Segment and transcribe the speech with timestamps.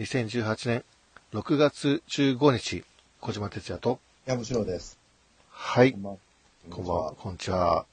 [0.00, 0.84] 2018年
[1.34, 2.84] 6月15日、
[3.20, 4.98] 小島哲也と、山城です。
[5.50, 5.92] はい。
[5.92, 6.18] こん、ばんは。
[6.70, 7.84] こんばんは、こんにちは。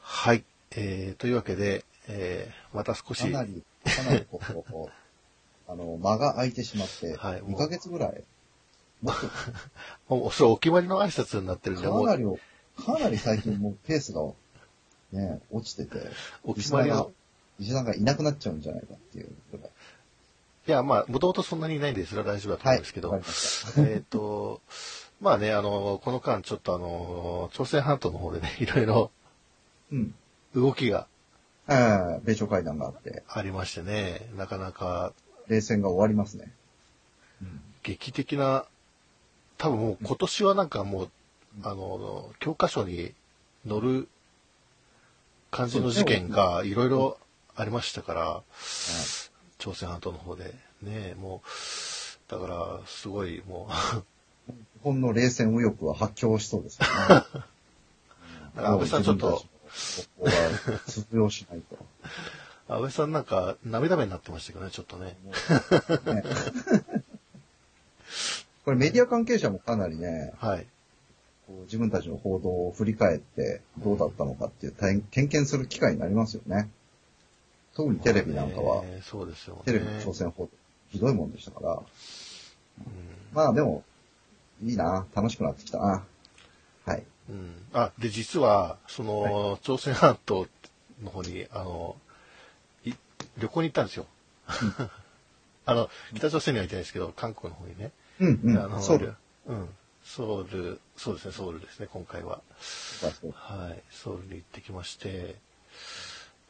[0.00, 0.42] はい、
[0.72, 3.22] えー、というわけで、えー、また少し。
[3.22, 4.90] か、なり、かなりこう、こ
[5.68, 7.42] うあの、間が空いてしまって、はい。
[7.42, 8.24] もう2ヶ月ぐらい、
[10.08, 12.40] もうそれお決まりの挨拶になってるんで、もう、かなりを、
[12.76, 14.22] かなり最近もうペースが、
[15.12, 16.08] ね、落ちてて、
[16.42, 17.12] お決まりの、
[17.60, 19.70] 石田がいなくなっちゃうんじゃないかっていうぐらい。
[20.68, 23.82] いや、まあ、もともとそんなにいないんで、それは大丈夫だと思うんですけど、わかりました。
[23.82, 24.60] えっと、
[25.20, 29.10] まあね、あの、この間ちょっとあの、朝鮮半島の方でね、いろいろ
[29.90, 30.14] うん。
[30.54, 31.06] 動きが
[31.68, 35.12] えー米朝会談があって、ありましてね、なかなか
[35.48, 36.52] 冷戦が終わりますね。
[37.82, 38.66] 劇的な、
[39.56, 41.10] 多分もう今年はなんかもう、
[41.62, 43.12] あの、教科書に
[43.66, 44.08] 載る
[45.50, 47.18] 感じの事件がいろいろ
[47.54, 48.42] ありましたから、
[49.58, 50.54] 朝鮮半島の方で。
[50.82, 56.92] ね、もう、だから、すごいもう、日本の冷戦右翼は発狂しそうですよね。
[57.08, 57.32] だか
[58.56, 59.44] ら安倍さんちょっと、こ
[60.20, 60.32] こは
[60.86, 61.76] 通用しないと。
[62.68, 65.16] 安倍さんなんか涙目になってましたけどね、ちょっとね。
[66.14, 66.24] ね
[68.64, 70.66] これメディア関係者もかなりね、はい。
[71.62, 76.68] 自分たちの報道を振り返ってどうだったのかっていう点点検する機会になりますよね。
[77.78, 79.62] 特にテレビなんかは、ねそうですよね。
[79.64, 80.50] テレビの朝鮮報道、
[80.90, 81.74] ひどいもんでしたから。
[81.74, 81.82] うん
[83.32, 83.84] まあでも、
[84.64, 86.04] いいな、楽しくなってきたな。
[86.84, 87.04] はい。
[87.28, 90.48] うん、あ、で、実は、その、朝鮮半島
[91.04, 91.94] の方に、あの、
[92.84, 92.94] い
[93.38, 94.06] 旅行に行ったんですよ。
[95.66, 97.92] あの、北朝鮮には行ってないですけど、韓国の方にね。
[98.18, 98.58] うんうん。
[98.58, 99.14] あのそうだ。
[99.46, 99.68] うん。
[100.02, 102.40] ソウル、そうですね、ソウルですね、今回は。
[103.34, 105.36] はい、ソウルに行ってきまして、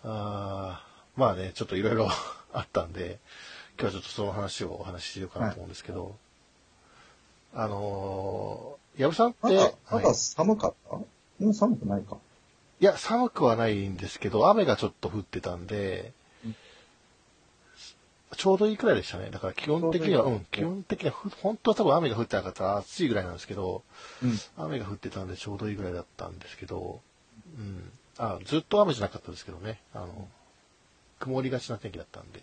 [0.04, 2.08] あーまあね、ちょっといろいろ
[2.54, 3.18] あったんで、
[3.78, 6.16] 今日はちょっとその話をお話ししようかなと思うんですけど、
[7.52, 11.04] あのー、矢部さんって、まだ、寒かった、も
[11.40, 12.18] う寒くないか？
[12.80, 16.12] いや、寒くはないんですけど、雨がちょっと降ってたんで、
[16.44, 16.56] うん
[18.36, 19.30] ちょうどいいくらいでしたね。
[19.30, 23.82] だから基本的には、うどいいうん、基本的にはふ、本当は多分雨が降ってなかったら暑いぐらいなんですけど、
[24.22, 24.38] うん。
[24.58, 27.00] 雨が降ってたんでちょうどいいぐらいだったんですけど、
[27.56, 27.90] うん。
[28.18, 29.80] あ、ずっと雨じゃなかったですけどね。
[29.94, 30.28] あの、
[31.18, 32.42] 曇りがちな天気だったんで、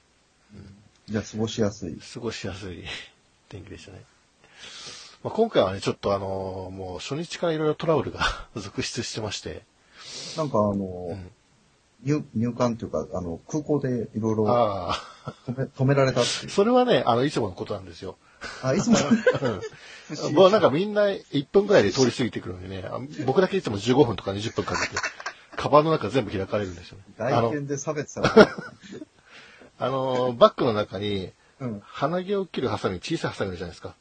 [1.07, 1.97] じゃあ過ごしやすい。
[2.13, 2.83] 過ごしやすい
[3.49, 4.03] 天気でしたね。
[5.23, 9.63] まあ、今回はね、ちょっとあの、もう初日からいろいろトラブルが 続出してまして、
[10.37, 10.75] なんかあの、
[11.11, 11.31] うん。
[12.03, 14.45] 入入管というか、あの、空港でいろいろ。
[15.47, 16.51] 止め止められたっていう。
[16.51, 18.17] それはね、あの、いつものことなんですよ。
[18.61, 18.97] あ、いつも、
[20.21, 20.35] うん。
[20.35, 24.95] もうなんかみんな1分くらいで通り過ぎてくるんでね、あ僕だけいつも15分とか20分かけて、
[25.55, 27.03] カバンの中全部開かれるんですよね。
[27.17, 28.49] 外見で差別された。
[29.77, 31.81] あの、バッグの中に、うん。
[31.85, 33.95] 鼻毛を切るハサミ、小さいハサミじゃないですか。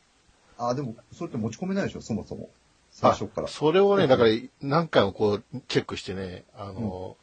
[0.58, 2.50] あ、でも、それって持ち込めないでしょ、そもそも。
[2.90, 3.50] 最初からあ。
[3.50, 4.30] それをね、だから
[4.62, 7.16] 何回もこう、チェックしてね、あの、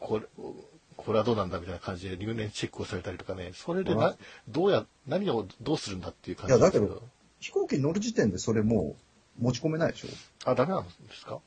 [0.00, 0.26] これ、
[0.96, 4.14] これはどうなんだみたいな感じで入念チェックをされたりとかね、それでな、
[4.48, 6.54] どうや、何をどうするんだっていう感じ。
[6.54, 6.78] いやだけ
[7.40, 8.94] 飛行機に乗る時点でそれも
[9.40, 10.08] う持ち込めないでしょ？
[10.50, 11.40] あ、ダメなんですか？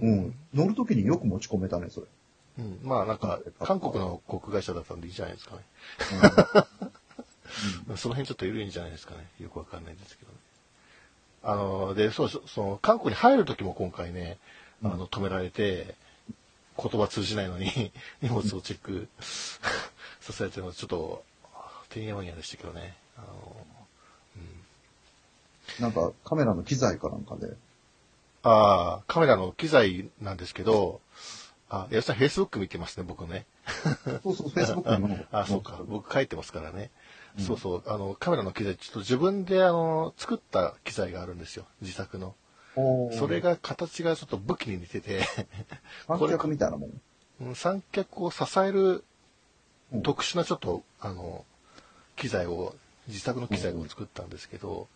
[0.00, 0.34] うん。
[0.54, 2.06] 乗るときによく持ち込めたね、それ。
[2.58, 2.80] うん。
[2.82, 5.62] まあなんか、韓国の航空会社だったんでいいじゃないですかね。
[7.96, 9.26] その辺ちょっと緩いんじゃないですかね。
[9.40, 10.38] よくわかんないですけどね。
[11.42, 14.38] あの、で、そうその、韓国に入る時も今回ね、
[14.82, 15.94] あの、止められて、
[16.80, 17.92] 言葉通じないのに、
[18.22, 19.08] 荷物をチェック
[20.20, 21.24] させられてるのちょっと、
[21.88, 22.96] てんやわんやでしたけどね。
[23.16, 23.66] あの、
[25.80, 27.52] なんかカメラの機材かなんかで。
[28.42, 31.00] ああ、カメラの機材なんですけど、
[31.70, 33.46] あ、矢部さん、フェイスブック見てますね、僕ね。
[34.22, 35.26] そうそう、Facebook にも。
[35.32, 35.80] あ、そうか。
[35.86, 36.90] 僕書いてますからね。
[37.36, 37.82] そうそう。
[37.86, 41.66] あの、カメラの機材、ちょっと自分で、あの、作った機材があるんですよ。
[41.80, 42.34] 自作の。
[43.12, 45.22] それが、形がちょっと武器に似てて、
[46.06, 46.90] 観客みたいなもん。
[47.40, 49.04] うん三脚を支える
[49.92, 51.44] うん特殊なちょっと、あの、
[52.16, 52.74] 機材を、
[53.08, 54.86] 自作の機材を作ったんですけど、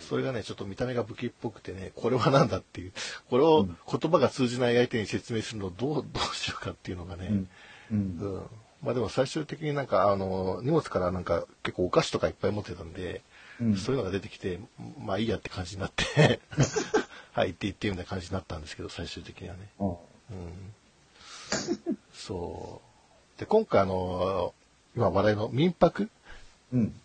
[0.00, 2.92] それがね、ちょっと見た目が武器っぽくてね、これはなんだっていう、
[3.28, 7.48] これを言葉が通じない相手に説明するのをどう、どうしようかっていうのがね、うん。
[7.92, 7.98] うん。
[8.20, 8.42] うん。
[8.82, 13.22] まあでも最終的になんか、あの、荷物からなんか結構お菓子とかいっぱい持ってたんで、
[13.60, 14.58] うんそういうのが出てきて、
[14.98, 16.40] まあいいやって感じになって、
[17.32, 19.68] はい、行って行ってみたいな感じになったんですけど、最終的にはね。
[19.78, 19.96] あうん。
[22.12, 22.80] そ
[23.36, 23.40] う。
[23.40, 24.54] で、今回あの、
[24.96, 26.10] 今話題の民泊？
[26.72, 27.00] うん。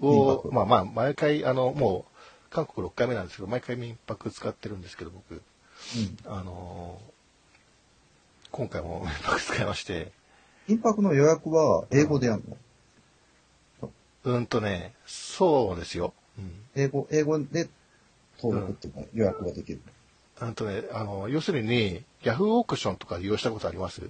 [0.00, 5.34] 民を、泊まあまあ、毎回、あの、もう、韓国6回目なんですけど、毎回民泊使ってるんですけど、僕。
[5.34, 6.32] うん。
[6.32, 7.00] あの、
[8.50, 10.12] 今回も 民泊使いまして、
[10.66, 12.42] 民泊の予約は英語でやる
[13.82, 13.90] の、
[14.24, 16.12] うんとね、そうですよ。
[16.38, 16.52] うん。
[16.74, 17.68] 英語、英語で
[18.42, 19.80] 登録っていうか予約ができる。
[20.40, 24.02] うんとね、あの、要するに、ヤフーオークションとか利用したことあります？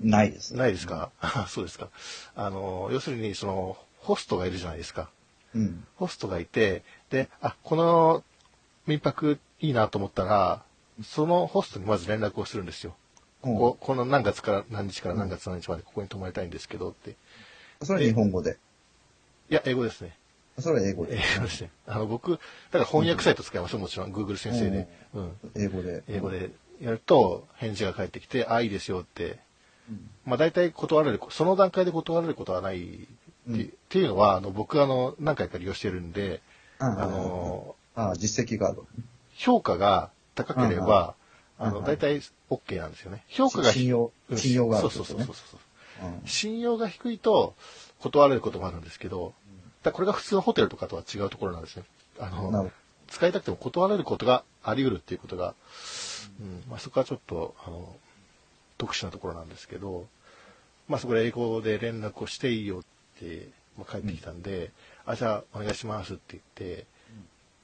[0.00, 0.54] ないです。
[0.56, 1.10] ないですか？
[1.48, 1.88] そうですか。
[2.34, 5.10] あの、要するに、その、ホストがいるじゃないですか。
[5.54, 5.86] うん。
[5.96, 8.24] ホストがいて、で、あ、この
[8.86, 10.62] 民泊いいなと思ったら、
[11.04, 12.94] そのホストにまず連絡をするんですよ。
[13.40, 17.16] ここ、この何月から何日から何月何日までここに泊まりたいんですけどって。
[17.82, 18.58] それは日本語で？
[19.50, 20.16] いや、英語ですね。
[20.58, 21.22] それは英語英で。
[21.38, 21.70] 語ですね。
[21.86, 24.12] あの、僕、だから翻訳サイト使いますよ、もちろん。
[24.12, 24.88] Google 先生で。
[25.14, 25.32] うん。
[25.54, 26.02] 英語で。
[26.08, 26.50] 英語で
[26.80, 29.38] やると、返事が返ってきて、あ、いいですよって。
[30.24, 33.08] まあ大体断られる、その段階で断られることはない
[33.50, 36.40] って,、っていうのは、あの、僕あの、何回か利用してるんで、
[36.78, 38.82] ああの、ああ、実績がある。
[39.34, 41.14] 評価が高ければ、
[41.58, 43.24] あの、うんうん大体 OK なんですよね。
[43.28, 46.06] 評価が信用うん信用があるそうそうそうそうそう。
[46.06, 47.54] うん信用が低いと
[48.00, 49.34] 断られることもあるんですけど、
[49.82, 51.84] だこれが普通のホテルとかとは違うところなんですね。
[52.18, 52.70] あのど、
[53.08, 55.54] 使いたくても断られることがあり得るっていうことが、
[56.40, 57.94] うん、まあそこはちょっと、あの、
[58.78, 60.06] 特殊なところなんですけど、
[60.88, 62.91] まあそこで英語で連絡をしていいよって、
[63.78, 64.70] まあ、帰ってきたんで、
[65.06, 66.42] あ、じゃあお願いしますって言っ
[66.76, 66.86] て、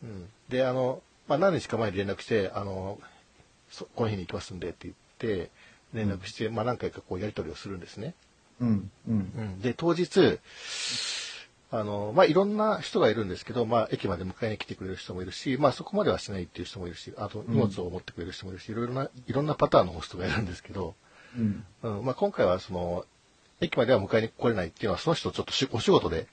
[0.03, 0.29] うん。
[0.49, 2.99] で、あの、まあ何日か前に連絡して、あの、
[3.71, 5.51] そこの日に行きますんでって言って、
[5.93, 8.15] 連絡して、まあ何回かこうやり取りをするんですね。
[8.61, 8.91] うん。
[9.09, 9.33] うん。
[9.37, 10.39] うん、で、当日、
[11.71, 20.95] あの、まあ、いろんな人がいるんですけど、まあ、駅まで迎えに来てくれる人もいるし、まあ、そこまではしないっていう人もいるし、あと、荷物を持ってくれる人もいるし、いろいろな、いろんなパターンのホストがいるんですけど、
[21.37, 21.65] うん。
[21.83, 23.05] うん、まあ、今回はその、
[23.61, 26.27] 駅までは迎えに来れないっていうのは、その人ちょっとしお仕事で、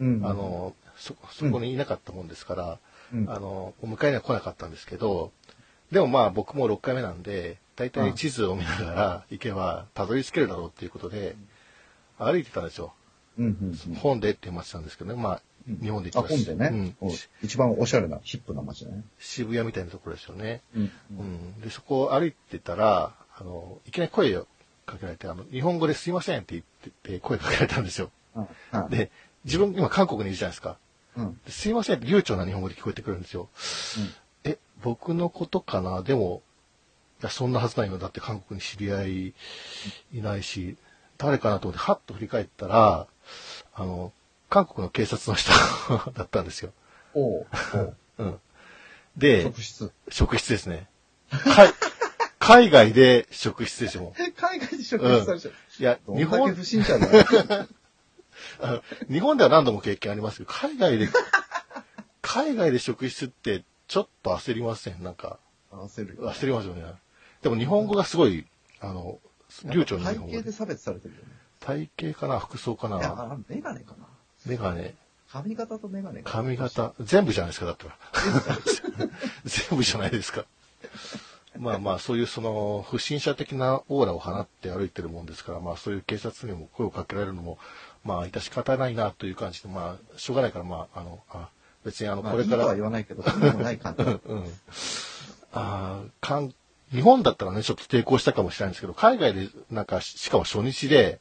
[0.00, 0.20] うん。
[0.24, 2.78] あ、の、そ、そこにいなかったもんですから、
[3.12, 5.32] うんあの、お迎えには来なかったんですけど、
[5.90, 11.36] でもまあ僕も6回目なんで、大体地図を見ながら行けばたどり着けるだろうっていうことで、
[12.18, 12.92] 歩いてたんですよ。
[13.38, 13.74] うん。
[13.88, 13.94] うん。
[13.94, 15.42] 本でっていう街なんですけどね、まあ、
[15.80, 16.96] 日本であ、行きます本でね。
[17.42, 19.04] 一番おしゃれな、ヒップな街だね。
[19.18, 20.62] 渋谷みたいなところですよね。
[20.74, 20.90] うん。
[21.12, 24.46] うん、で、そこを歩いてたら、あの、いきなり声を
[24.88, 26.64] かけられて、あの、日本語ですいませんって言っ
[27.02, 28.10] てて声かけられたんですよ。
[28.34, 28.88] うん。
[28.90, 29.10] で、
[29.44, 30.76] 自分今韓国にいるじゃないですか。
[31.16, 31.40] うん。
[31.44, 33.48] ですいませんって流暢な日本語で聞こえてくるんですよ。
[34.44, 36.02] え、僕のことかな？
[36.02, 36.42] でも、
[37.20, 37.98] いや、そんなはずないよ。
[37.98, 39.34] だって韓国に知り合い
[40.12, 40.76] いないし、
[41.18, 43.06] 誰かなと思って、はっと振り返ったら、
[43.74, 44.12] あの、
[44.48, 45.50] 韓国の警察の人
[46.12, 46.72] だったんですよ。
[47.14, 48.40] おうおううん。
[49.16, 49.92] で、職質。
[50.08, 50.88] 職質ですね。
[51.30, 51.68] 海
[52.48, 54.04] 海外で職質ですよ。
[54.04, 55.52] も海外で職質されちゃう。
[55.52, 57.06] ういや、日本不、審者だ
[59.10, 61.10] 日本では何度も経験ありますけど、海外で、
[62.22, 65.02] 海外で職質ってちょっと焦りません？
[65.02, 65.38] なんか、
[65.70, 66.32] 焦るよ。
[66.32, 66.84] 焦りますよね。
[67.42, 68.46] でも日本語がすごい、
[68.80, 69.18] あの、
[69.66, 70.52] 流暢な体日本語で型で。
[70.52, 71.26] 差別されてるよね。
[71.60, 72.38] 体型かな？
[72.38, 74.06] 服装かいや、なあメガネかな。
[74.46, 74.94] メガネ
[75.30, 76.22] 髪型とメガネ。
[76.24, 77.98] 髪型全部じゃないですか、だったら。
[79.44, 80.46] 全部じゃないですか。
[81.56, 87.58] まあまあ、そういうその、不審者的なオーラを放って歩いてるもんですから、まあそういう警察にも声をかけられるのも、
[88.04, 91.48] まあ、致し方ないなという感じで、まあ、しょうがないから、まあ、あの、あ
[91.84, 94.02] 別にあの、まあ、これから、いいとは言わないけど、そうでもない感じ。
[94.04, 94.44] うん。
[95.52, 96.54] あーかん
[96.92, 101.20] 日本だったらね、ちょっと抵抗したかもしれないんですけど、海外で、なんか、ししかも初日で、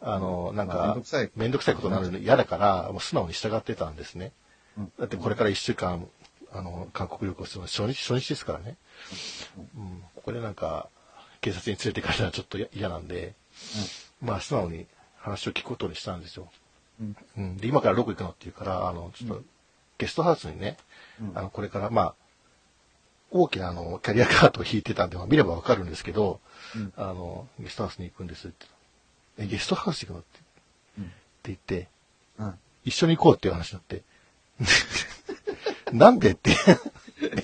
[0.00, 4.32] あの、なんまあめんかどくさい、めんどくさいことになるの嫌だから、もう素直に従ってたんですね。
[4.78, 6.06] うんだってこれから一週間、
[6.54, 8.76] あの、韓国旅行するの初日、初日ですからね。
[9.76, 10.02] うん。
[10.14, 10.88] ここでなんか、
[11.40, 13.34] 警察に連れて行かれたらちょっと嫌嫌なんで、
[14.22, 14.86] まあ素直に
[15.18, 16.48] 話を聞くことにしたんですよ。
[17.00, 17.56] うんうん。
[17.56, 19.42] で、今からどこ行くのって言うから、あの、ちょっと、
[19.98, 20.76] ゲストハウスにね、
[21.20, 22.14] うんあの、これから、まあ、
[23.30, 26.40] 大きなあの、キャリアカートを引いてたんで、まあ見ればわかるんですけど、
[26.76, 28.66] うんあの、ゲストハウスに行くんですって。
[29.38, 30.40] え、ゲストハウス行くのって
[30.98, 31.12] うんって
[31.46, 31.88] 言って、
[32.38, 34.02] うん一緒に行こうっていう話になって。
[35.94, 36.50] なんでって。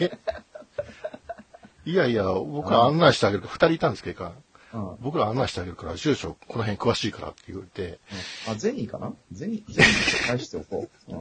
[0.00, 0.18] え？
[1.84, 4.32] いやいや、僕ら案内してあげるから、二人いたんですけど、
[4.74, 4.96] うん。
[5.00, 8.00] 僕ら案内してあげるから、住所この辺詳しいからって言われて、
[8.48, 9.12] あ、ゼニーかな？
[9.32, 11.14] ゼニー、ゼニーって返しておこう。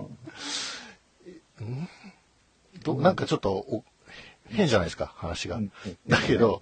[1.62, 1.88] うん？
[2.84, 3.84] どなんかちょっとお
[4.50, 5.58] 変じゃないですか、話が。
[5.58, 5.72] うん。
[6.08, 6.62] だけど、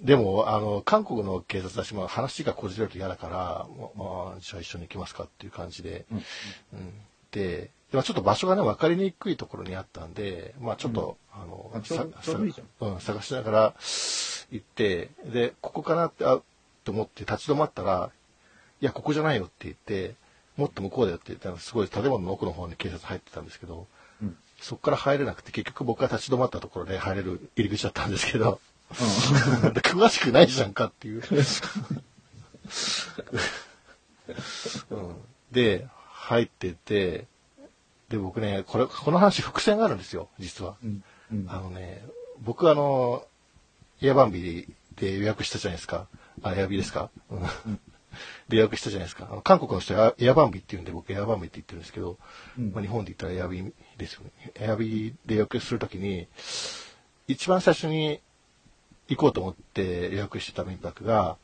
[0.00, 3.66] でも、あの、韓国の警察だし、まあ、話がこじれると嫌だから、
[3.96, 6.18] まあ、じゃあ一緒に行きますかっていう感じで、うん。
[6.18, 6.20] う
[6.76, 6.92] ん
[7.92, 13.74] で、まあちょっと場所がね、分かりにくいところにあったんで、まあちょっと、あのあちょう探しながら
[14.50, 16.40] 行って、で、ここかなって、あ、
[16.84, 18.10] と思って立ち止まったら、
[18.80, 20.14] いや、ここじゃないよって言って、
[20.56, 23.86] もっと向こうだよって言ったら、すごい建物の奥の方に警察入ってたんですけど、
[24.22, 24.36] うん。
[24.58, 28.58] そこから入れなくて、結局僕が立ち止まったところで入れる入り口だったんですけど、
[28.90, 31.22] 詳しくないじゃんかっていう。
[34.90, 35.16] うん、
[35.50, 37.26] で、入ってて、
[38.12, 40.76] で、僕ね、これ、この話伏線があるんですよ、実は。
[40.84, 41.02] うん。
[41.32, 41.46] うん。
[41.48, 42.04] あのね、
[42.44, 43.24] 僕あの、
[44.02, 46.08] エアバンビで予約したじゃないですか。
[46.42, 47.40] あ、エアビですか、うん、
[48.48, 49.28] で予約したじゃないですか。
[49.30, 52.18] あの韓国の人はエアバンビって言うんで僕エアバンビって言ってるんですけど、
[52.58, 54.52] うんまあ、日本で言ったらエアビですよね。
[54.56, 56.26] エアビで予約するときに、
[57.28, 58.20] 一番最初に
[59.08, 61.38] 行こうと思って予約してた民泊が、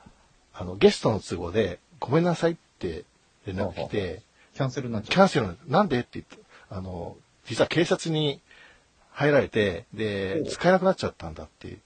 [0.53, 3.05] あの、ゲストの都合でごめんなさいって
[3.47, 4.23] 連絡来て、
[4.55, 5.23] キャンセルになっちキゃう。
[5.23, 6.01] ャンセルなんで？
[6.01, 6.37] って言って、
[6.71, 8.41] あの、実は警察に
[9.13, 11.79] 入られて、で、使えなくなっちゃったんだっていう。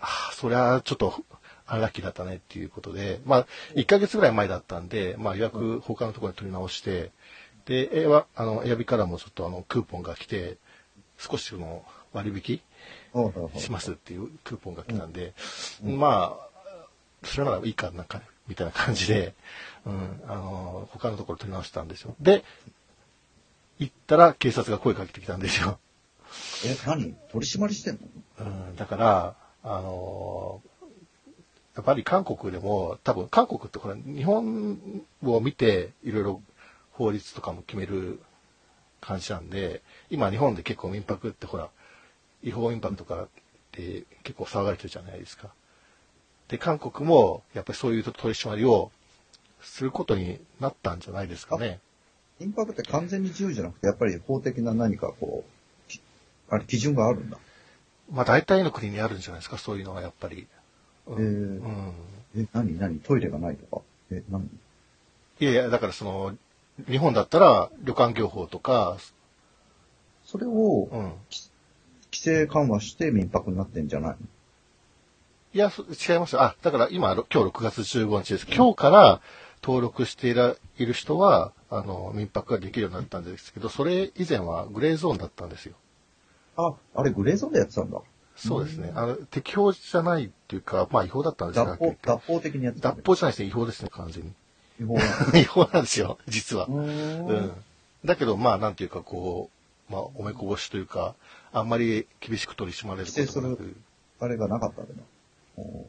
[0.00, 1.14] ああ、そりゃちょっと、
[1.66, 7.10] アンラッキーだったねっていうことで、まあ、1ヶ月ぐらい前だったんで、まあ予約他のところに取り直して、
[7.64, 10.58] で、エアあの、エアビからもちょっとあの、クーポンが来て、
[11.18, 12.60] 少しその、割引
[13.60, 15.32] しますっていうクーポンが来たんで、
[15.82, 16.86] まあ、
[17.24, 19.34] それならいいかなんか、みたいな感じで、
[19.86, 22.14] うん、あの、他のところ取り直したんですよ。
[22.20, 22.44] で、
[23.78, 25.78] 行ったら警察が声かけてきたんですよ。
[26.64, 27.14] え、何？
[27.30, 28.00] 取り締まりしてんの？
[28.40, 30.60] うん、だから、あの
[31.74, 34.78] やっぱり韓国でも、多分韓国ってほら、日本
[35.24, 36.42] を見ていろいろ
[36.92, 38.20] 法律とかも決める
[39.00, 41.68] 感じなんで、今日本で結構民泊ってほら、
[42.42, 43.28] 違法民泊とかっ
[43.72, 45.48] て結構騒がれてるじゃないですか。
[46.48, 48.92] で、韓国もやっぱりそういう取り締まりを
[49.60, 51.80] することになったんじゃないですかね。
[52.40, 55.44] インパクって完全に自由じゃなくて、やっぱり法的な何かこ
[55.88, 56.00] う、き
[56.48, 57.38] あれ、基準があるんだ。
[58.12, 60.46] まあ大体の国にあるんじゃないですか、そういうのはやっぱり。
[61.06, 61.92] うんえーうん
[62.36, 62.98] え、何何？
[62.98, 63.82] トイレがないとか？
[64.10, 64.48] え、何？
[65.40, 66.36] いやいや、だからその、
[66.88, 68.96] 日本だったら旅館業法とか、
[70.24, 71.12] それをうん。
[72.12, 74.16] 規制緩和して民泊になってんじゃないの？
[75.52, 76.42] いや、そ違いますよ。
[76.42, 78.46] あ、だから今、ろ今日6月15日です。
[78.52, 79.20] 今日から
[79.62, 85.74] 登録していらいる人は、あの、民泊ができるようになったんですけど、それ以前はグレーゾーンだったんですよ。
[86.56, 88.00] あ、あれグレーゾーンでやってたんだ。
[88.36, 88.92] そうですね。
[88.94, 92.96] あの、適法じゃないっていうか、まあ違法だったんですが、脱法、脱法的にやってたんだ。
[92.98, 93.48] 脱法じゃないですね。
[93.48, 94.32] 違法ですね、完全に。
[94.80, 95.02] 違法な
[95.38, 96.68] 違法なんですよ、実は。
[96.68, 96.76] の。
[96.76, 97.52] うんん。
[98.04, 99.50] だけど、まあ、なんていうか、こ
[99.88, 101.14] う、まあ、おめこぼしというか、
[101.52, 103.76] あんまり厳しく取り締まれることなく。
[104.20, 105.02] あれがなかったんだな。
[105.56, 105.84] おー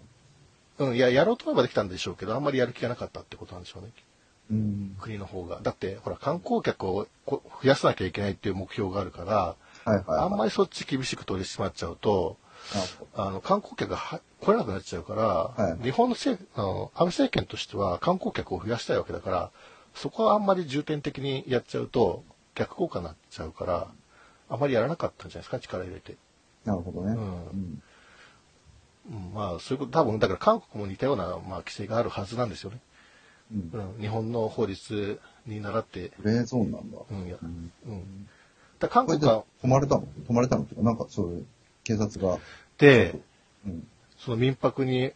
[0.77, 3.92] うん、いや、やろうと思えばできたんでしょうけど、あんまりやる気がなかったってことなんでしょうね。
[4.52, 4.96] うん。
[5.00, 5.60] 国の方が。
[5.62, 10.20] だって、ほら、観光客をこ増やさなきゃいけないっていう目標があるから、はいはい、はい。
[10.22, 12.38] あんまりそっち厳しく取り締まっちゃうと、
[13.16, 19.52] あの、観光客がは来れなくなっちゃうから、はい日本の政あの安倍政権としては観光客を増やしたいわけだから、
[19.94, 22.24] そこはあんまり重点的にやっちゃうと、
[22.56, 23.88] 逆効果になっちゃうから、
[24.50, 26.16] あまりやらなかったんじゃないですか、力入れて。
[26.64, 27.14] なるほどね。
[27.14, 27.84] うんうん
[29.08, 32.80] うん、まあ、そういうこと、多分、だから韓国も似たような、まあ、規制があるはずなんですよね。
[33.52, 33.72] うん。
[33.74, 36.98] うん、日本の法律に倣って、グレーゾーンなんだ。
[37.10, 37.72] うん、や、うん。
[37.86, 38.28] うん。
[38.80, 40.08] だ韓国は、止まれたの？
[40.28, 41.46] 止まれたのなんかそういう
[41.84, 42.40] 警察が、
[42.78, 43.20] で、
[43.66, 43.88] うん。
[44.18, 45.12] その民泊に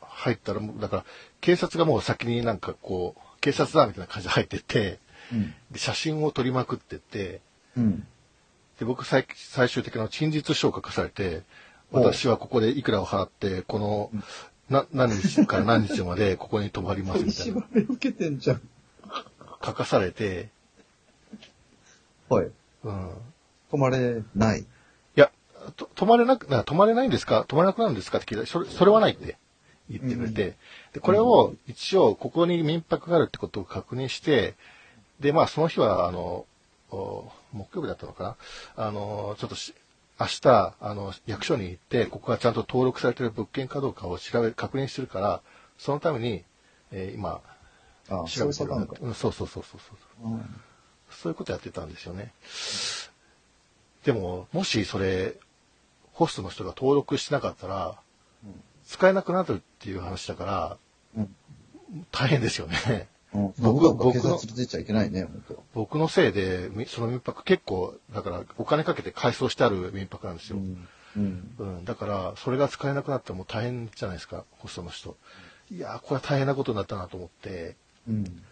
[0.00, 1.04] 入ったら、だから、
[1.40, 4.98] 警察がもう先になんかこう、警察だみたいな感じで入ってって、
[5.32, 5.54] うん。
[5.70, 7.40] で写真を撮りまくってって、
[7.76, 8.06] うん。
[8.78, 11.42] で、僕最最終的な陳述書を書かされて、
[11.90, 14.10] 私はここでいくらを払って、この、
[14.68, 17.66] な、何日から何日までここに泊まりますみたいな。
[17.74, 18.60] り受けてんじゃん。
[19.64, 20.50] 書かされて、
[22.28, 22.50] はい。
[22.84, 23.10] うん。
[23.72, 24.60] 止まれない。
[24.60, 24.64] い
[25.14, 25.30] や、
[25.76, 27.44] と泊まれなく、な泊まれないんですか？
[27.48, 29.36] 泊まれなくなるんですかって聞いたら、それ、それはないって
[29.90, 30.56] 言ってくれて、
[30.92, 34.54] で、これを一応、ここに民泊があるってことを確認して、
[35.20, 36.46] で、まあ、その日は、あの、
[36.90, 38.36] お木曜日だったのか
[38.76, 38.84] な？
[38.86, 39.74] あの、ちょっとし、
[40.20, 45.42] 明日、あの、役所に行って、ここがちゃんと登録されてる物件かどうかを調べ、確認してるから、
[45.78, 46.44] そのために、
[46.90, 47.40] えー今、
[48.08, 48.64] あ調べてるそ
[49.00, 50.30] うん、そうそうそうそうそう。
[50.30, 50.60] うん
[51.10, 52.32] そういうことやってたんですよね。
[54.04, 55.36] でも、もしそれ、
[56.12, 57.98] ホストの人が登録してなかったら、
[58.86, 60.76] 使えなくなるっていう話だから、
[61.16, 61.34] うん
[62.12, 63.08] 大変ですよね。
[63.34, 63.54] うん。
[63.58, 65.64] 僕僕は僕のちゃいけないね、本当。
[65.74, 70.58] 僕のせいで、みその民泊結構、だからお金かけて改装してある民泊なんですよ。
[70.58, 70.88] うん。
[71.16, 71.54] うん。
[71.58, 75.16] うん、だから、それが使えなくなっても大変じゃないですか、ホストの人。
[75.70, 77.76] いやー、これは大変なことになったなと思って、
[78.08, 78.42] うん。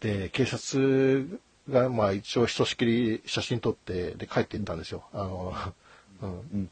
[0.00, 5.04] で、警察が、まあ一応ひとしきり写真撮って、で帰っていったんですよ。
[5.12, 5.54] あの、
[6.22, 6.30] うん。
[6.30, 6.70] うん。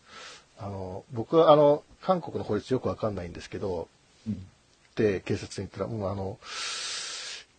[0.58, 3.88] あの、僕はあの、韓国の法律よくわかんないんですけど、
[4.26, 4.46] うん。
[4.94, 6.38] で、警察に言ったら、もうあの、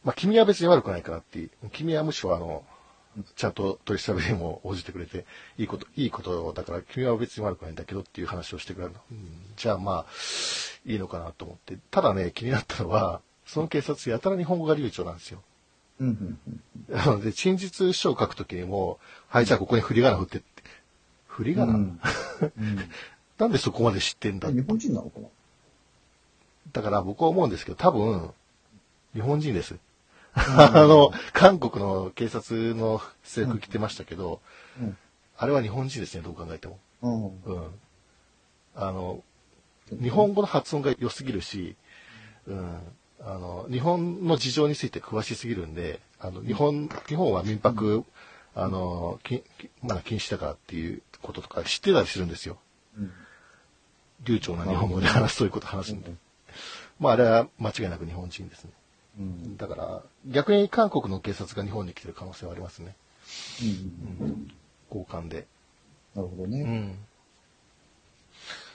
[0.03, 2.63] まあ君は別に悪くないからっていう、君はむしろあの、
[3.35, 5.25] ちゃんと取り調べにも応じてくれて、
[5.57, 8.99] いいこと、いいことだから、君は別に悪くないんだけどっていう話をしてくれるの。
[9.11, 9.27] うん、
[9.57, 10.11] じゃあまあ、
[10.85, 11.77] いいのかなと思って。
[11.91, 15.41] ただね、気になったのは、その警察やたら日本語が流暢なんですよ。
[15.99, 16.39] うんうん
[16.89, 16.97] うん。
[16.97, 20.63] なので、陳述書を書くときにも、はい、じゃあここに振り仮名振ってって。
[21.27, 21.99] 振り仮名、うん
[23.37, 24.49] なんでそこまで知ってんだ？
[24.49, 25.27] え日本人なのかな？
[26.73, 28.31] だから僕は思うんですけど、多分、
[29.13, 29.75] 日本人です。
[30.33, 34.41] あの、韓国の警察の制服着てましたけど、
[34.79, 34.97] うん
[35.37, 36.77] あれは日本人ですね、どう考えても。
[37.01, 37.41] うん。
[37.41, 37.67] うん。
[38.75, 39.23] あの、
[39.89, 41.75] 日本語の発音が良すぎるし、
[42.45, 42.77] うん。
[43.19, 48.03] あの、日本の事情について詳しすぎるんで、あの、日本、日本は民泊、
[48.53, 49.43] あの、き
[49.81, 52.59] まだ禁止だからっていうこととか知ってたりするんですよ。
[52.95, 53.11] うん
[54.23, 56.11] 流暢な日本語で話す、そういうこと話すんで。
[56.99, 58.71] まあ、あれは間違いなく日本人ですね。
[59.19, 59.57] うん。
[59.57, 62.95] だから、逆に韓国の警察が日本に来てる可能性はありますね。
[63.61, 63.65] う
[64.23, 64.51] ん。
[64.89, 65.47] 交換で。
[66.15, 66.63] うなるほどね。
[66.63, 66.97] ん。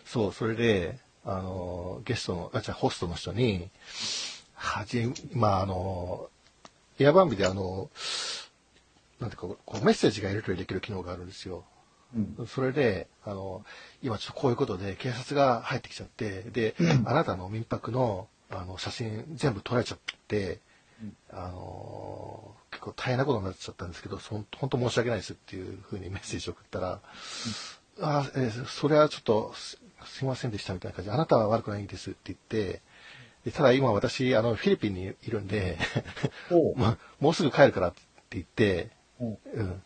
[0.04, 3.68] そう、それで、あの、ゲストの、あ、じゃあホストの人に、
[4.54, 6.30] はじ、まあ、あの、
[6.98, 7.90] エアバンビであの、
[9.20, 11.64] なんていうか、こうメッセージがやり取りできる機能があるんですよ。
[12.14, 12.46] うん。
[12.46, 13.64] それで、あの、
[14.02, 16.74] 今ちょっとこういうことで警察が入ってきちゃって、で、
[17.04, 19.98] あなたの民泊の、あの、写真全部撮られちゃっ
[20.28, 20.60] て、
[21.30, 27.00] あの、結構大変なことになっちゃったんですけど、そん本当申し訳ないですっていうふうにメッセージを送ったら、
[28.00, 32.80] あ、えーそれはちょっとすすいませんでしたみたいな感じで、あなたは悪くないんですって言って、
[33.44, 35.78] でただ今私、あの、フィリピンにいるんで、
[36.76, 38.00] まあ、もうすぐ帰るからって
[38.30, 39.24] 言って、う。
[39.24, 39.82] んうん、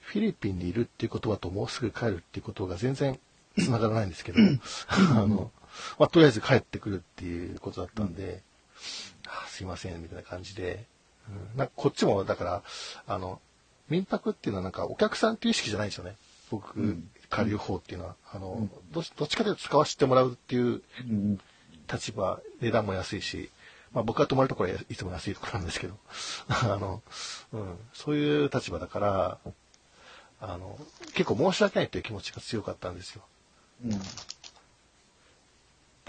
[0.00, 3.18] フィリピンにいるっていう言葉ともうすぐ帰るっていうことが全然
[3.58, 4.38] 繋がらないんですけど、
[4.88, 5.50] あの、
[5.98, 8.42] まあ、とりあえず帰ってくるっていうことだったんで、
[9.26, 10.86] あすいません、みたいな感じで、
[11.28, 12.62] うん、なんかこっちも、だから、
[13.06, 13.40] あの、
[13.88, 16.16] 民泊っていうのはなんかお客さんっていう意識じゃないんですよね。
[16.50, 18.16] 僕、ん借りる方っていうのは。
[18.32, 21.40] あの、どっちどっちかというと使わせてもらうっていううん。
[21.92, 23.50] 立場、値段も安いし、
[23.92, 25.96] まあ僕が泊まるところはいつも安いところなんですけど、
[26.48, 27.02] あの、
[27.52, 29.38] うん、そういう立場だから、
[30.40, 30.78] あの、
[31.14, 33.22] 結構申し訳ないという気持ちが強かったんですよ。
[33.84, 34.00] うん。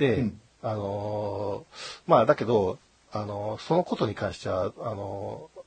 [0.01, 2.77] で、うんあのーまあだけど、
[3.11, 5.61] あのーそのことに関しては、あのー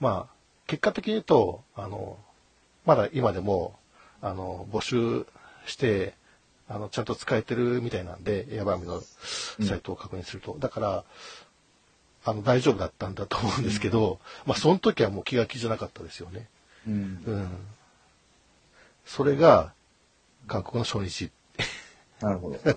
[0.00, 0.34] まあ、
[0.66, 2.18] 結果的に言うと、あの
[2.84, 3.74] まだ今でも、
[4.20, 5.26] あの募集
[5.66, 6.14] して、
[6.68, 9.00] あの、ちゃんと使えてるみたいなんで、エアバーミの
[9.66, 10.56] サイトを確認すると。
[10.58, 11.04] だから、
[12.24, 16.48] あの、大丈夫だったんだと思うんですけど、まあ、その時はもう気が気じゃなかったですよね。
[16.88, 17.22] うん。
[17.24, 17.48] うん。
[19.04, 19.72] それが、
[20.48, 21.30] 韓国の初日。
[22.20, 22.58] なるほど。
[22.64, 22.74] 言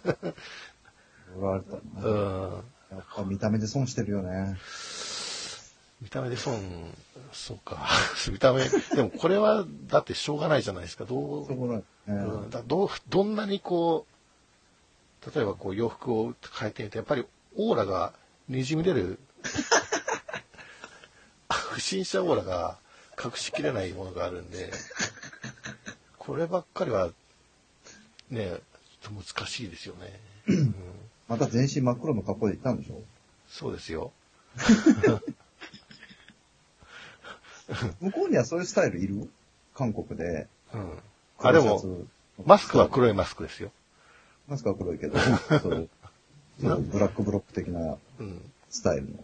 [1.41, 1.71] われた
[2.02, 2.63] なうん。
[2.91, 4.58] やっぱ見た目で損してるよね。
[6.02, 6.56] 見た目で損、
[7.34, 7.88] そうか。
[8.32, 11.06] 見た目、でもこれは、だってしょうがないじゃないですか。
[11.06, 11.45] どう。
[12.08, 17.25] うん、だどうどんなにこう、例えばこう洋服を変えてみて、やっぱり
[17.56, 18.13] オーラが
[18.47, 19.19] にじみ出る、
[21.52, 22.78] 不審者オーラが
[23.21, 24.71] 隠しきれないものがあるんで、
[26.17, 27.10] こればっかりは、
[28.30, 28.60] ね、
[29.02, 30.20] と難しいですよね。
[30.48, 30.76] うん、
[31.28, 33.02] また全身真っ黒の格好で行ったんでしょ？
[33.48, 34.12] そうですよ。
[38.02, 39.30] 向こうにはそういうスタイルいる？
[39.76, 40.48] 韓国で。
[40.74, 40.98] うん。
[41.40, 41.82] あ、でも、
[42.46, 43.72] マスクは黒いマスクですよ。
[44.48, 45.18] マスクは黒いけど、
[45.62, 45.90] そういう
[46.62, 48.52] そうブラックブロック的なうん。
[48.70, 49.24] スタイルの。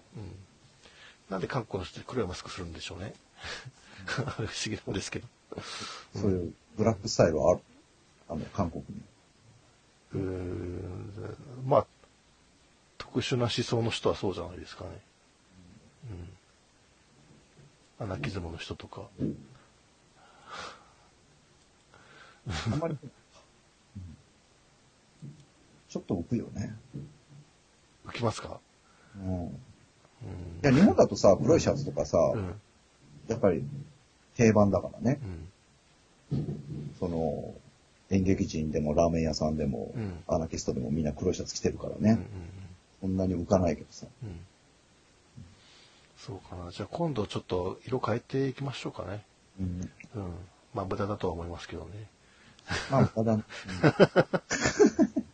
[1.30, 3.14] なんで韓国の人黒いマスクするんでしょうね。
[4.06, 5.28] 不思議なんですけど。
[6.16, 7.62] そういうブラックスタイルはある？
[8.30, 9.02] あの、韓国に。
[11.66, 11.86] まあ、
[12.98, 14.90] 特殊な思想の人はそうじゃないですかね。
[18.00, 18.06] うん。
[18.06, 19.02] アナキズムの人とか。
[22.48, 23.12] あんまり、うん
[25.88, 26.76] ちょっと浮くよね。
[28.06, 28.60] 浮きますか？
[29.16, 29.24] うん。
[29.24, 29.50] いうん。
[30.62, 32.60] や、日本だとさ、黒いシャツとかさ、うん。
[33.30, 33.64] やっぱり
[34.36, 35.22] 定番だからね
[36.34, 36.36] う。
[36.36, 36.94] ん。
[37.00, 37.55] その、
[38.12, 42.04] 演劇人でもラーメン屋さんでも、うんアナキストでもみんな黒いシャツ着てるからうん。
[42.04, 42.20] ね。
[43.02, 44.08] そんなに浮かないけどさ。
[44.24, 44.40] うん。
[46.18, 46.72] そうかな。
[46.72, 49.24] じゃあ今度ちょっと色変えていきましょうかね。
[49.60, 49.92] うん。
[50.16, 50.34] うん。
[50.74, 52.10] まあ無駄だとは思いますけどね。
[52.92, 53.46] まあ、ただ、うん